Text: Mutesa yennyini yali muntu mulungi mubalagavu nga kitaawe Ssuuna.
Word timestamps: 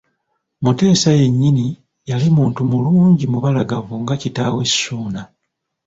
Mutesa 0.63 1.11
yennyini 1.19 1.65
yali 2.09 2.27
muntu 2.37 2.59
mulungi 2.71 3.25
mubalagavu 3.31 3.93
nga 4.03 4.15
kitaawe 4.21 4.63
Ssuuna. 4.71 5.21